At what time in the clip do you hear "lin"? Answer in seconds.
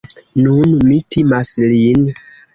1.67-2.11